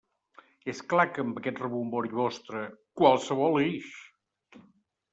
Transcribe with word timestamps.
És 0.71 0.79
clar 0.93 1.05
que 1.17 1.25
amb 1.25 1.37
aquest 1.41 1.61
rebombori 1.65 2.13
vostre... 2.23 2.65
qualsevol 3.03 3.63
ix! 3.71 3.97